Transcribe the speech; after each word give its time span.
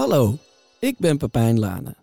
Hallo, 0.00 0.34
ik 0.78 0.98
ben 0.98 1.16
Pepijn 1.16 1.58
Lane. 1.58 1.96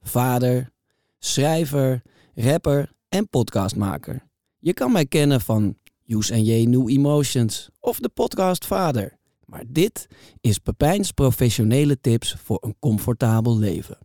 Vader, 0.00 0.72
schrijver, 1.18 2.02
rapper 2.34 2.92
en 3.08 3.28
podcastmaker. 3.28 4.28
Je 4.58 4.72
kan 4.72 4.92
mij 4.92 5.06
kennen 5.06 5.40
van 5.40 5.78
Use 6.06 6.34
and 6.34 6.46
J 6.46 6.64
New 6.64 6.88
Emotions 6.88 7.70
of 7.80 7.98
de 7.98 8.08
podcast 8.08 8.66
Vader. 8.66 9.18
Maar 9.44 9.64
dit 9.68 10.06
is 10.40 10.58
Pepijns 10.58 11.12
professionele 11.12 12.00
tips 12.00 12.34
voor 12.34 12.58
een 12.60 12.76
comfortabel 12.78 13.58
leven. 13.58 13.98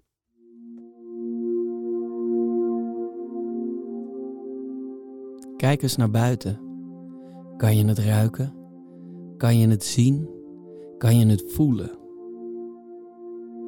Kijk 5.58 5.82
eens 5.82 5.96
naar 5.96 6.12
buiten. 6.12 6.60
Kan 7.58 7.78
je 7.78 7.86
het 7.86 8.00
ruiken? 8.00 8.56
Kan 9.38 9.58
je 9.58 9.68
het 9.68 9.84
zien? 9.84 10.30
Kan 10.98 11.20
je 11.20 11.26
het 11.26 11.44
voelen? 11.48 12.00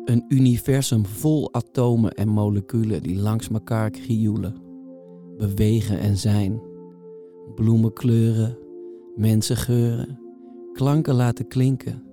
Een 0.05 0.25
universum 0.27 1.05
vol 1.05 1.53
atomen 1.53 2.11
en 2.11 2.27
moleculen 2.27 3.03
die 3.03 3.15
langs 3.15 3.49
elkaar 3.49 3.89
krioelen, 3.89 4.55
bewegen 5.37 5.99
en 5.99 6.17
zijn. 6.17 6.61
Bloemen 7.55 7.93
kleuren, 7.93 8.57
mensen 9.15 9.57
geuren, 9.57 10.19
klanken 10.73 11.13
laten 11.13 11.47
klinken. 11.47 12.03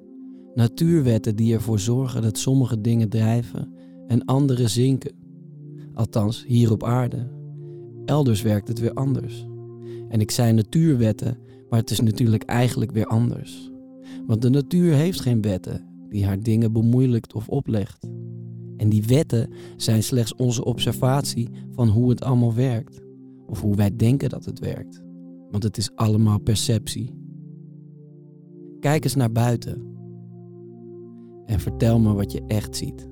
Natuurwetten 0.55 1.37
die 1.37 1.55
ervoor 1.55 1.79
zorgen 1.79 2.23
dat 2.23 2.39
sommige 2.39 2.81
dingen 2.81 3.09
drijven 3.09 3.73
en 4.07 4.25
andere 4.25 4.69
zinken. 4.69 5.13
Althans, 5.95 6.45
hier 6.47 6.73
op 6.73 6.85
aarde. 6.85 7.31
Elders 8.05 8.43
werkt 8.43 8.69
het 8.69 8.79
weer 8.79 8.93
anders. 8.93 9.47
En 10.09 10.21
ik 10.21 10.31
zei 10.31 10.53
natuurwetten, 10.53 11.39
maar 11.69 11.81
het 11.81 11.91
is 11.91 12.01
natuurlijk 12.01 12.43
eigenlijk 12.43 12.93
weer 12.93 13.07
anders. 13.07 13.71
Want 14.27 14.43
de 14.43 14.51
natuur 14.51 14.95
heeft 14.95 15.21
geen 15.21 15.43
wetten 15.43 15.87
die 16.09 16.27
haar 16.27 16.43
dingen 16.43 16.73
bemoeilijkt 16.73 17.35
of 17.35 17.49
oplegt. 17.49 18.09
En 18.77 18.89
die 18.89 19.05
wetten 19.07 19.51
zijn 19.77 20.03
slechts 20.03 20.35
onze 20.35 20.65
observatie 20.65 21.49
van 21.71 21.89
hoe 21.89 22.11
het 22.11 22.23
allemaal 22.23 22.55
werkt. 22.55 23.01
Of 23.47 23.61
hoe 23.61 23.77
wij 23.77 23.97
denken 23.97 24.29
dat 24.29 24.45
het 24.45 24.59
werkt. 24.59 25.03
Want 25.51 25.63
het 25.63 25.77
is 25.77 25.91
allemaal 25.95 26.39
perceptie. 26.39 27.15
Kijk 28.81 29.05
eens 29.05 29.15
naar 29.15 29.33
buiten. 29.33 29.83
En 31.47 31.61
vertel 31.61 31.99
me 32.01 32.13
wat 32.13 32.33
je 32.33 32.43
echt 32.47 32.77
ziet. 32.77 33.09